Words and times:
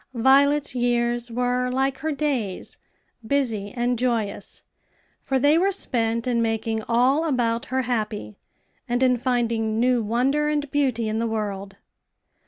Violet's 0.15 0.73
years 0.73 1.29
were 1.29 1.69
like 1.69 1.99
her 1.99 2.11
days 2.11 2.79
busy 3.27 3.71
and 3.71 3.99
joyous; 3.99 4.63
for 5.21 5.37
they 5.37 5.59
were 5.59 5.71
spent 5.71 6.25
in 6.25 6.41
making 6.41 6.81
all 6.87 7.23
about 7.23 7.65
her 7.65 7.83
happy, 7.83 8.35
and 8.89 9.03
in 9.03 9.15
finding 9.15 9.79
new 9.79 10.01
wonder 10.01 10.49
and 10.49 10.67
beauty 10.71 11.07
in 11.07 11.19
the 11.19 11.27
world. 11.27 11.77